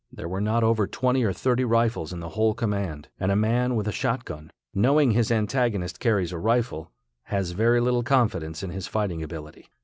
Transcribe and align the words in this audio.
There 0.11 0.27
were 0.27 0.41
not 0.41 0.63
over 0.63 0.87
twenty 0.87 1.23
or 1.23 1.31
thirty 1.31 1.63
rifles 1.63 2.11
in 2.11 2.21
the 2.21 2.29
whole 2.29 2.55
command, 2.55 3.09
and 3.19 3.31
a 3.31 3.35
man 3.35 3.75
with 3.75 3.87
a 3.87 3.91
shotgun, 3.91 4.49
knowing 4.73 5.11
his 5.11 5.31
antagonist 5.31 5.99
carries 5.99 6.31
a 6.31 6.39
rifle, 6.39 6.89
has 7.25 7.51
very 7.51 7.79
little 7.79 8.01
confidence 8.01 8.63
in 8.63 8.71
his 8.71 8.87
fighting 8.87 9.21
ability. 9.21 9.69